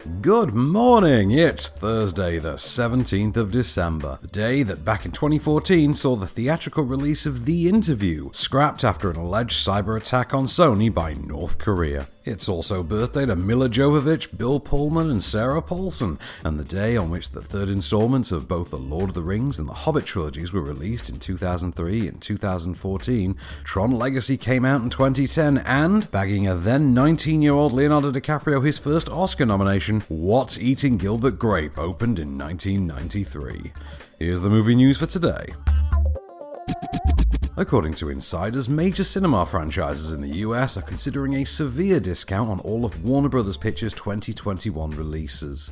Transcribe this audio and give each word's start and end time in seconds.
Good 0.00 0.54
morning. 0.54 1.30
It's 1.30 1.68
Thursday, 1.68 2.38
the 2.38 2.54
17th 2.54 3.36
of 3.36 3.50
December, 3.50 4.18
the 4.22 4.28
day 4.28 4.62
that 4.62 4.82
back 4.82 5.04
in 5.04 5.12
2014 5.12 5.92
saw 5.92 6.16
the 6.16 6.26
theatrical 6.26 6.84
release 6.84 7.26
of 7.26 7.44
The 7.44 7.68
Interview, 7.68 8.30
scrapped 8.32 8.82
after 8.82 9.10
an 9.10 9.16
alleged 9.16 9.66
cyber 9.66 9.98
attack 9.98 10.32
on 10.32 10.46
Sony 10.46 10.92
by 10.92 11.12
North 11.12 11.58
Korea. 11.58 12.06
It's 12.22 12.50
also 12.50 12.82
birthday 12.82 13.24
to 13.26 13.34
Milla 13.34 13.68
Jovovich, 13.68 14.36
Bill 14.36 14.60
Pullman, 14.60 15.10
and 15.10 15.24
Sarah 15.24 15.62
Paulson, 15.62 16.18
and 16.44 16.60
the 16.60 16.64
day 16.64 16.96
on 16.96 17.10
which 17.10 17.30
the 17.30 17.42
third 17.42 17.70
installments 17.70 18.30
of 18.30 18.46
both 18.46 18.70
The 18.70 18.76
Lord 18.76 19.08
of 19.08 19.14
the 19.14 19.22
Rings 19.22 19.58
and 19.58 19.66
The 19.66 19.72
Hobbit 19.72 20.04
trilogies 20.04 20.52
were 20.52 20.60
released 20.60 21.08
in 21.08 21.18
2003 21.18 22.06
and 22.06 22.20
2014. 22.20 23.36
Tron 23.64 23.92
Legacy 23.92 24.36
came 24.36 24.66
out 24.66 24.82
in 24.82 24.90
2010, 24.90 25.58
and, 25.58 26.10
bagging 26.10 26.46
a 26.46 26.54
then 26.54 26.92
19 26.92 27.40
year 27.40 27.54
old 27.54 27.72
Leonardo 27.72 28.12
DiCaprio 28.12 28.64
his 28.64 28.78
first 28.78 29.08
Oscar 29.08 29.46
nomination, 29.46 29.89
What's 29.98 30.58
Eating 30.58 30.96
Gilbert 30.96 31.38
Grape 31.38 31.76
opened 31.76 32.20
in 32.20 32.38
1993. 32.38 33.72
Here's 34.20 34.40
the 34.40 34.48
movie 34.48 34.76
news 34.76 34.98
for 34.98 35.06
today. 35.06 35.46
According 37.56 37.94
to 37.94 38.08
insiders, 38.08 38.68
major 38.68 39.02
cinema 39.02 39.44
franchises 39.44 40.12
in 40.12 40.20
the 40.20 40.38
US 40.38 40.76
are 40.76 40.82
considering 40.82 41.34
a 41.34 41.44
severe 41.44 41.98
discount 41.98 42.48
on 42.48 42.60
all 42.60 42.84
of 42.84 43.04
Warner 43.04 43.28
Bros. 43.28 43.56
Pictures' 43.56 43.92
2021 43.94 44.92
releases. 44.92 45.70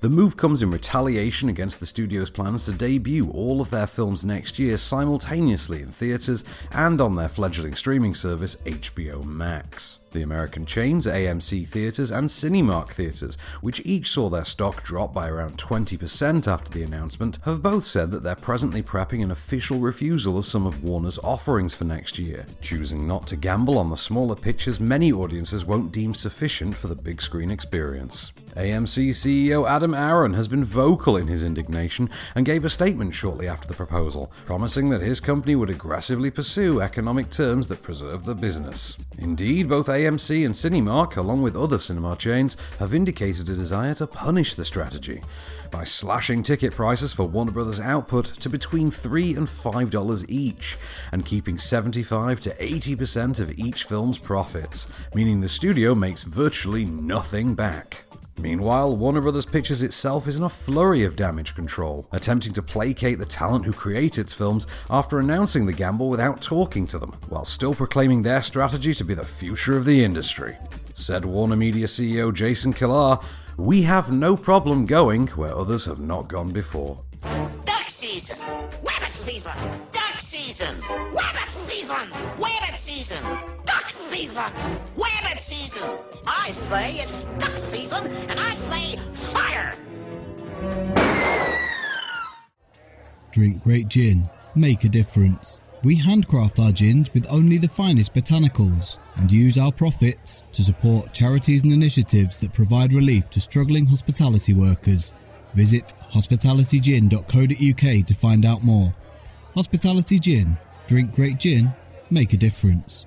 The 0.00 0.10
move 0.10 0.36
comes 0.36 0.62
in 0.62 0.70
retaliation 0.70 1.48
against 1.48 1.78
the 1.78 1.86
studio's 1.86 2.28
plans 2.28 2.64
to 2.64 2.72
debut 2.72 3.30
all 3.30 3.60
of 3.60 3.70
their 3.70 3.86
films 3.86 4.24
next 4.24 4.58
year 4.58 4.76
simultaneously 4.76 5.80
in 5.80 5.90
theatres 5.90 6.42
and 6.72 7.00
on 7.00 7.14
their 7.14 7.28
fledgling 7.28 7.74
streaming 7.74 8.14
service 8.14 8.56
HBO 8.64 9.24
Max. 9.24 9.98
The 10.12 10.22
American 10.22 10.66
chains 10.66 11.06
AMC 11.06 11.68
Theatres 11.68 12.10
and 12.10 12.28
Cinemark 12.28 12.90
Theatres, 12.90 13.38
which 13.60 13.80
each 13.84 14.10
saw 14.10 14.28
their 14.28 14.44
stock 14.44 14.82
drop 14.82 15.14
by 15.14 15.28
around 15.28 15.56
20% 15.56 16.48
after 16.48 16.70
the 16.70 16.82
announcement, 16.82 17.38
have 17.44 17.62
both 17.62 17.86
said 17.86 18.10
that 18.10 18.24
they're 18.24 18.34
presently 18.34 18.82
prepping 18.82 19.22
an 19.22 19.30
official 19.30 19.78
refusal 19.78 20.36
of 20.36 20.46
some 20.46 20.66
of 20.66 20.82
Warner's 20.82 21.20
offerings 21.20 21.74
for 21.74 21.84
next 21.84 22.18
year, 22.18 22.44
choosing 22.60 23.06
not 23.06 23.28
to 23.28 23.36
gamble 23.36 23.78
on 23.78 23.88
the 23.88 23.96
smaller 23.96 24.34
pictures 24.34 24.80
many 24.80 25.12
audiences 25.12 25.64
won't 25.64 25.92
deem 25.92 26.12
sufficient 26.12 26.74
for 26.74 26.88
the 26.88 26.96
big 26.96 27.22
screen 27.22 27.52
experience. 27.52 28.32
AMC 28.56 29.10
CEO 29.10 29.68
Adam 29.68 29.94
Aron 29.94 30.34
has 30.34 30.48
been 30.48 30.64
vocal 30.64 31.16
in 31.16 31.28
his 31.28 31.44
indignation 31.44 32.10
and 32.34 32.44
gave 32.44 32.64
a 32.64 32.70
statement 32.70 33.14
shortly 33.14 33.46
after 33.46 33.68
the 33.68 33.74
proposal, 33.74 34.32
promising 34.44 34.88
that 34.90 35.00
his 35.00 35.20
company 35.20 35.54
would 35.54 35.70
aggressively 35.70 36.30
pursue 36.30 36.80
economic 36.80 37.30
terms 37.30 37.68
that 37.68 37.82
preserve 37.82 38.24
the 38.24 38.34
business. 38.34 38.96
Indeed, 39.18 39.68
both 39.68 39.86
AMC 39.86 40.44
and 40.44 40.54
Cinemark, 40.54 41.16
along 41.16 41.42
with 41.42 41.56
other 41.56 41.78
cinema 41.78 42.16
chains, 42.16 42.56
have 42.78 42.94
indicated 42.94 43.48
a 43.48 43.54
desire 43.54 43.94
to 43.94 44.06
punish 44.06 44.54
the 44.54 44.64
strategy 44.64 45.22
by 45.70 45.84
slashing 45.84 46.42
ticket 46.42 46.72
prices 46.72 47.12
for 47.12 47.24
Warner 47.24 47.52
Brothers 47.52 47.78
output 47.78 48.26
to 48.40 48.48
between 48.48 48.90
3 48.90 49.36
and 49.36 49.46
$5 49.46 50.24
each, 50.28 50.76
and 51.12 51.24
keeping 51.24 51.58
75 51.58 52.40
to 52.40 52.50
80% 52.54 53.38
of 53.38 53.56
each 53.58 53.84
film's 53.84 54.18
profits, 54.18 54.88
meaning 55.14 55.40
the 55.40 55.48
studio 55.48 55.94
makes 55.94 56.24
virtually 56.24 56.84
nothing 56.84 57.54
back. 57.54 58.04
Meanwhile, 58.40 58.96
Warner 58.96 59.20
Bros. 59.20 59.44
Pictures 59.44 59.82
itself 59.82 60.26
is 60.26 60.38
in 60.38 60.42
a 60.44 60.48
flurry 60.48 61.04
of 61.04 61.14
damage 61.14 61.54
control, 61.54 62.06
attempting 62.10 62.54
to 62.54 62.62
placate 62.62 63.18
the 63.18 63.26
talent 63.26 63.66
who 63.66 63.72
create 63.72 64.16
its 64.16 64.32
films 64.32 64.66
after 64.88 65.18
announcing 65.18 65.66
the 65.66 65.74
gamble 65.74 66.08
without 66.08 66.40
talking 66.40 66.86
to 66.86 66.98
them, 66.98 67.14
while 67.28 67.44
still 67.44 67.74
proclaiming 67.74 68.22
their 68.22 68.42
strategy 68.42 68.94
to 68.94 69.04
be 69.04 69.12
the 69.12 69.24
future 69.24 69.76
of 69.76 69.84
the 69.84 70.02
industry. 70.02 70.56
Said 70.94 71.26
Warner 71.26 71.56
Media 71.56 71.86
CEO 71.86 72.32
Jason 72.32 72.72
Kilar, 72.72 73.22
We 73.58 73.82
have 73.82 74.10
no 74.10 74.36
problem 74.36 74.86
going 74.86 75.26
where 75.28 75.54
others 75.54 75.84
have 75.84 76.00
not 76.00 76.28
gone 76.28 76.50
before. 76.50 77.02
Duck 77.22 77.90
season! 77.98 78.38
Rabbit 78.82 79.12
fever! 79.24 79.54
Duck 79.92 80.20
season! 80.30 80.80
Rabbit 81.12 81.50
fever! 81.68 82.08
Rabbit 82.38 82.80
season! 82.86 83.22
Duck 84.10 84.18
fever! 84.18 84.52
Season! 85.46 85.98
I 86.26 86.52
say 86.68 87.00
it's 87.00 87.12
duck 87.38 87.72
season, 87.72 88.06
and 88.28 88.38
I 88.38 88.54
say 88.70 88.96
fire! 89.32 89.74
Drink 93.32 93.62
great 93.62 93.88
gin. 93.88 94.28
Make 94.54 94.84
a 94.84 94.88
difference. 94.88 95.60
We 95.82 95.96
handcraft 95.96 96.58
our 96.58 96.72
gins 96.72 97.12
with 97.14 97.26
only 97.30 97.56
the 97.58 97.68
finest 97.68 98.12
botanicals 98.12 98.98
and 99.16 99.30
use 99.30 99.56
our 99.56 99.72
profits 99.72 100.44
to 100.52 100.62
support 100.62 101.12
charities 101.12 101.62
and 101.62 101.72
initiatives 101.72 102.38
that 102.38 102.52
provide 102.52 102.92
relief 102.92 103.30
to 103.30 103.40
struggling 103.40 103.86
hospitality 103.86 104.52
workers. 104.54 105.12
Visit 105.54 105.94
hospitalitygin.co.uk 106.12 108.06
to 108.06 108.14
find 108.14 108.44
out 108.44 108.62
more. 108.64 108.92
Hospitality 109.54 110.18
Gin. 110.18 110.58
Drink 110.86 111.14
great 111.14 111.38
gin. 111.38 111.72
Make 112.10 112.32
a 112.32 112.36
difference. 112.36 113.06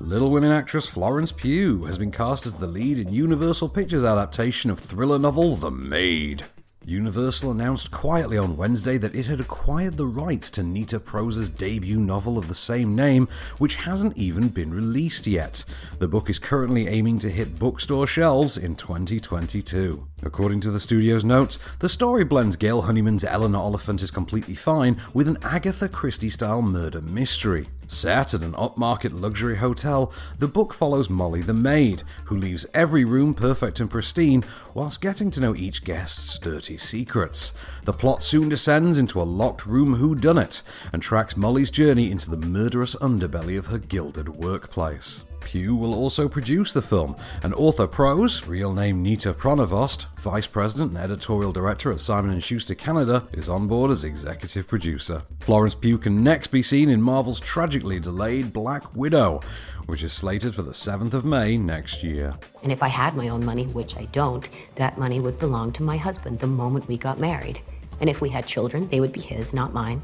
Little 0.00 0.30
Women 0.30 0.52
actress 0.52 0.86
Florence 0.86 1.32
Pugh 1.32 1.84
has 1.84 1.98
been 1.98 2.10
cast 2.10 2.46
as 2.46 2.54
the 2.54 2.66
lead 2.66 2.98
in 2.98 3.12
Universal 3.12 3.70
Pictures' 3.70 4.04
adaptation 4.04 4.70
of 4.70 4.78
thriller 4.78 5.18
novel 5.18 5.56
The 5.56 5.70
Maid. 5.70 6.44
Universal 6.86 7.50
announced 7.50 7.90
quietly 7.90 8.36
on 8.36 8.58
Wednesday 8.58 8.98
that 8.98 9.14
it 9.14 9.24
had 9.24 9.40
acquired 9.40 9.96
the 9.96 10.06
rights 10.06 10.50
to 10.50 10.62
Nita 10.62 11.00
Prose's 11.00 11.48
debut 11.48 11.98
novel 11.98 12.36
of 12.36 12.48
the 12.48 12.54
same 12.54 12.94
name, 12.94 13.28
which 13.56 13.76
hasn't 13.76 14.16
even 14.18 14.48
been 14.48 14.72
released 14.72 15.26
yet. 15.26 15.64
The 15.98 16.08
book 16.08 16.28
is 16.28 16.38
currently 16.38 16.86
aiming 16.86 17.20
to 17.20 17.30
hit 17.30 17.58
bookstore 17.58 18.06
shelves 18.06 18.58
in 18.58 18.76
2022. 18.76 20.06
According 20.22 20.60
to 20.60 20.70
the 20.70 20.80
studio's 20.80 21.24
notes, 21.24 21.58
the 21.78 21.88
story 21.88 22.24
blends 22.24 22.56
Gail 22.56 22.82
Honeyman's 22.82 23.24
Eleanor 23.24 23.60
Oliphant 23.60 24.02
is 24.02 24.10
Completely 24.10 24.54
Fine 24.54 25.00
with 25.14 25.28
an 25.28 25.38
Agatha 25.42 25.88
Christie 25.88 26.30
style 26.30 26.62
murder 26.62 27.00
mystery. 27.00 27.66
Set 27.94 28.34
at 28.34 28.42
an 28.42 28.54
upmarket 28.54 29.20
luxury 29.20 29.56
hotel, 29.56 30.12
the 30.40 30.48
book 30.48 30.74
follows 30.74 31.08
Molly 31.08 31.42
the 31.42 31.54
maid, 31.54 32.02
who 32.24 32.36
leaves 32.36 32.66
every 32.74 33.04
room 33.04 33.32
perfect 33.32 33.78
and 33.78 33.88
pristine 33.88 34.42
whilst 34.74 35.00
getting 35.00 35.30
to 35.30 35.40
know 35.40 35.54
each 35.54 35.84
guest's 35.84 36.36
dirty 36.40 36.76
secrets. 36.76 37.52
The 37.84 37.92
plot 37.92 38.24
soon 38.24 38.48
descends 38.48 38.98
into 38.98 39.22
a 39.22 39.22
locked 39.22 39.64
room 39.64 39.94
whodunit 39.94 40.62
and 40.92 41.00
tracks 41.00 41.36
Molly's 41.36 41.70
journey 41.70 42.10
into 42.10 42.30
the 42.30 42.36
murderous 42.36 42.96
underbelly 42.96 43.56
of 43.56 43.66
her 43.66 43.78
gilded 43.78 44.28
workplace. 44.28 45.22
Pugh 45.44 45.76
will 45.76 45.94
also 45.94 46.28
produce 46.28 46.72
the 46.72 46.82
film, 46.82 47.14
and 47.42 47.54
Author 47.54 47.86
Prose, 47.86 48.46
real 48.46 48.72
name 48.72 49.02
Nita 49.02 49.32
Pronovost, 49.32 50.06
vice 50.18 50.46
president 50.46 50.92
and 50.92 51.00
editorial 51.00 51.52
director 51.52 51.92
at 51.92 52.00
Simon 52.00 52.38
& 52.38 52.40
Schuster 52.40 52.74
Canada, 52.74 53.22
is 53.32 53.48
on 53.48 53.66
board 53.66 53.90
as 53.90 54.04
executive 54.04 54.66
producer. 54.66 55.22
Florence 55.40 55.74
Pugh 55.74 55.98
can 55.98 56.24
next 56.24 56.48
be 56.48 56.62
seen 56.62 56.88
in 56.88 57.00
Marvel's 57.00 57.40
tragically 57.40 58.00
delayed 58.00 58.52
Black 58.52 58.96
Widow, 58.96 59.40
which 59.86 60.02
is 60.02 60.12
slated 60.12 60.54
for 60.54 60.62
the 60.62 60.72
7th 60.72 61.14
of 61.14 61.24
May 61.24 61.56
next 61.56 62.02
year. 62.02 62.34
And 62.62 62.72
if 62.72 62.82
I 62.82 62.88
had 62.88 63.14
my 63.14 63.28
own 63.28 63.44
money, 63.44 63.66
which 63.66 63.96
I 63.96 64.06
don't, 64.06 64.48
that 64.76 64.98
money 64.98 65.20
would 65.20 65.38
belong 65.38 65.72
to 65.72 65.82
my 65.82 65.96
husband 65.96 66.40
the 66.40 66.46
moment 66.46 66.88
we 66.88 66.96
got 66.96 67.20
married. 67.20 67.60
And 68.00 68.10
if 68.10 68.20
we 68.20 68.30
had 68.30 68.46
children, 68.46 68.88
they 68.88 69.00
would 69.00 69.12
be 69.12 69.20
his, 69.20 69.52
not 69.52 69.72
mine 69.72 70.02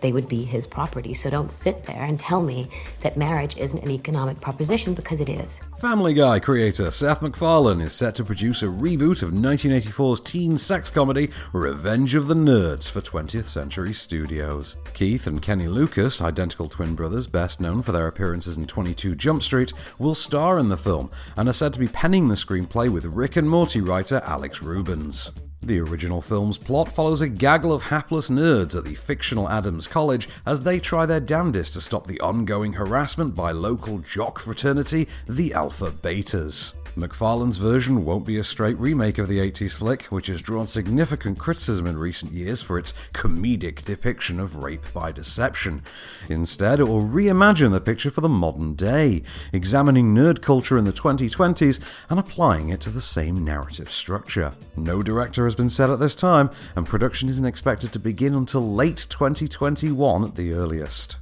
they 0.00 0.12
would 0.12 0.28
be 0.28 0.44
his 0.44 0.66
property. 0.66 1.14
So 1.14 1.30
don't 1.30 1.50
sit 1.50 1.84
there 1.84 2.04
and 2.04 2.18
tell 2.18 2.42
me 2.42 2.68
that 3.00 3.16
marriage 3.16 3.56
isn't 3.56 3.82
an 3.82 3.90
economic 3.90 4.40
proposition 4.40 4.94
because 4.94 5.20
it 5.20 5.28
is. 5.28 5.60
Family 5.80 6.14
Guy 6.14 6.40
creator 6.40 6.90
Seth 6.90 7.22
MacFarlane 7.22 7.80
is 7.80 7.92
set 7.92 8.14
to 8.16 8.24
produce 8.24 8.62
a 8.62 8.66
reboot 8.66 9.22
of 9.22 9.30
1984's 9.30 10.20
teen 10.20 10.58
sex 10.58 10.90
comedy 10.90 11.30
Revenge 11.52 12.14
of 12.14 12.26
the 12.26 12.34
Nerds 12.34 12.90
for 12.90 13.00
20th 13.00 13.46
Century 13.46 13.92
Studios. 13.92 14.76
Keith 14.94 15.26
and 15.26 15.42
Kenny 15.42 15.68
Lucas, 15.68 16.20
identical 16.20 16.68
twin 16.68 16.94
brothers 16.94 17.26
best 17.26 17.60
known 17.60 17.82
for 17.82 17.92
their 17.92 18.08
appearances 18.08 18.56
in 18.56 18.66
22 18.66 19.14
Jump 19.14 19.42
Street, 19.42 19.72
will 19.98 20.14
star 20.14 20.58
in 20.58 20.68
the 20.68 20.76
film 20.76 21.10
and 21.36 21.48
are 21.48 21.52
said 21.52 21.72
to 21.72 21.78
be 21.78 21.88
penning 21.88 22.28
the 22.28 22.34
screenplay 22.34 22.88
with 22.88 23.04
Rick 23.04 23.36
and 23.36 23.48
Morty 23.48 23.80
writer 23.80 24.20
Alex 24.24 24.62
Rubens. 24.62 25.30
The 25.68 25.80
original 25.80 26.22
film's 26.22 26.56
plot 26.56 26.88
follows 26.88 27.20
a 27.20 27.28
gaggle 27.28 27.74
of 27.74 27.82
hapless 27.82 28.30
nerds 28.30 28.74
at 28.74 28.84
the 28.84 28.94
fictional 28.94 29.50
Adams 29.50 29.86
College 29.86 30.26
as 30.46 30.62
they 30.62 30.80
try 30.80 31.04
their 31.04 31.20
damnedest 31.20 31.74
to 31.74 31.82
stop 31.82 32.06
the 32.06 32.18
ongoing 32.22 32.72
harassment 32.72 33.34
by 33.34 33.52
local 33.52 33.98
jock 33.98 34.38
fraternity, 34.38 35.08
the 35.28 35.52
Alpha 35.52 35.90
Betas. 35.90 36.72
MacFarlane's 36.98 37.58
version 37.58 38.04
won't 38.04 38.26
be 38.26 38.38
a 38.38 38.44
straight 38.44 38.76
remake 38.76 39.18
of 39.18 39.28
the 39.28 39.38
80s 39.38 39.72
flick, 39.72 40.02
which 40.06 40.26
has 40.26 40.42
drawn 40.42 40.66
significant 40.66 41.38
criticism 41.38 41.86
in 41.86 41.96
recent 41.96 42.32
years 42.32 42.60
for 42.60 42.76
its 42.76 42.92
comedic 43.14 43.84
depiction 43.84 44.40
of 44.40 44.56
rape 44.56 44.82
by 44.92 45.12
deception. 45.12 45.82
Instead, 46.28 46.80
it 46.80 46.88
will 46.88 47.04
reimagine 47.04 47.70
the 47.70 47.80
picture 47.80 48.10
for 48.10 48.20
the 48.20 48.28
modern 48.28 48.74
day, 48.74 49.22
examining 49.52 50.12
nerd 50.12 50.42
culture 50.42 50.76
in 50.76 50.86
the 50.86 50.92
2020s 50.92 51.78
and 52.10 52.18
applying 52.18 52.70
it 52.70 52.80
to 52.80 52.90
the 52.90 53.00
same 53.00 53.44
narrative 53.44 53.88
structure. 53.88 54.52
No 54.76 55.00
director 55.00 55.44
has 55.44 55.54
been 55.54 55.68
set 55.68 55.90
at 55.90 56.00
this 56.00 56.16
time, 56.16 56.50
and 56.74 56.84
production 56.84 57.28
isn't 57.28 57.46
expected 57.46 57.92
to 57.92 58.00
begin 58.00 58.34
until 58.34 58.74
late 58.74 59.06
2021 59.08 60.24
at 60.24 60.34
the 60.34 60.52
earliest. 60.52 61.16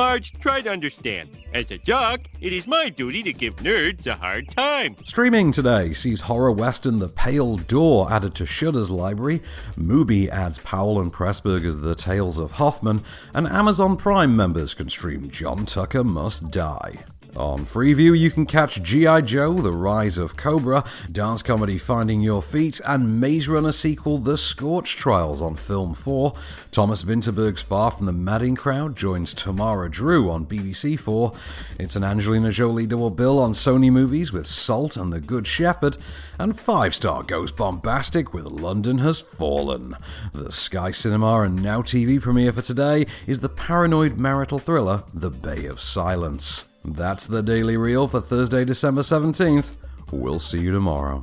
Marge, 0.00 0.32
try 0.40 0.62
to 0.62 0.70
understand. 0.70 1.28
As 1.52 1.70
a 1.70 1.76
jock, 1.76 2.22
it 2.40 2.54
is 2.54 2.66
my 2.66 2.88
duty 2.88 3.22
to 3.22 3.34
give 3.34 3.56
nerds 3.56 4.06
a 4.06 4.14
hard 4.14 4.50
time. 4.50 4.96
Streaming 5.04 5.52
today 5.52 5.92
sees 5.92 6.22
horror 6.22 6.52
western 6.52 7.00
The 7.00 7.10
Pale 7.10 7.58
Door 7.58 8.10
added 8.10 8.34
to 8.36 8.46
Shudder's 8.46 8.90
library, 8.90 9.42
Mubi 9.76 10.30
adds 10.30 10.58
Powell 10.60 11.02
and 11.02 11.12
Pressburger's 11.12 11.76
The 11.76 11.94
Tales 11.94 12.38
of 12.38 12.52
Hoffmann, 12.52 13.02
and 13.34 13.46
Amazon 13.46 13.98
Prime 13.98 14.34
members 14.34 14.72
can 14.72 14.88
stream 14.88 15.28
John 15.28 15.66
Tucker 15.66 16.02
Must 16.02 16.50
Die. 16.50 17.04
On 17.36 17.60
Freeview, 17.60 18.18
you 18.18 18.30
can 18.30 18.44
catch 18.44 18.82
G.I. 18.82 19.20
Joe, 19.20 19.54
The 19.54 19.72
Rise 19.72 20.18
of 20.18 20.36
Cobra, 20.36 20.84
dance 21.12 21.42
comedy 21.42 21.78
Finding 21.78 22.20
Your 22.20 22.42
Feet, 22.42 22.80
and 22.84 23.20
Maze 23.20 23.48
Runner 23.48 23.70
sequel 23.70 24.18
The 24.18 24.36
Scorch 24.36 24.96
Trials 24.96 25.40
on 25.40 25.54
Film 25.54 25.94
4. 25.94 26.32
Thomas 26.72 27.04
Vinterberg's 27.04 27.62
Far 27.62 27.92
From 27.92 28.06
the 28.06 28.12
Madding 28.12 28.56
Crowd 28.56 28.96
joins 28.96 29.32
Tamara 29.32 29.88
Drewe 29.88 30.30
on 30.30 30.44
BBC 30.44 30.98
4. 30.98 31.32
It's 31.78 31.94
an 31.94 32.02
Angelina 32.02 32.50
Jolie 32.50 32.86
double 32.86 33.10
bill 33.10 33.38
on 33.38 33.52
Sony 33.52 33.92
Movies 33.92 34.32
with 34.32 34.48
Salt 34.48 34.96
and 34.96 35.12
The 35.12 35.20
Good 35.20 35.46
Shepherd, 35.46 35.96
and 36.38 36.58
five 36.58 36.96
star 36.96 37.22
goes 37.22 37.52
bombastic 37.52 38.34
with 38.34 38.46
London 38.46 38.98
Has 38.98 39.20
Fallen. 39.20 39.96
The 40.32 40.50
Sky 40.50 40.90
Cinema 40.90 41.42
and 41.42 41.62
Now 41.62 41.82
TV 41.82 42.20
premiere 42.20 42.52
for 42.52 42.62
today 42.62 43.06
is 43.28 43.38
the 43.38 43.48
paranoid 43.48 44.18
marital 44.18 44.58
thriller 44.58 45.04
The 45.14 45.30
Bay 45.30 45.66
of 45.66 45.80
Silence. 45.80 46.69
That's 46.84 47.26
the 47.26 47.42
Daily 47.42 47.76
Reel 47.76 48.06
for 48.08 48.20
Thursday, 48.20 48.64
December 48.64 49.02
17th. 49.02 49.70
We'll 50.12 50.40
see 50.40 50.58
you 50.58 50.72
tomorrow. 50.72 51.22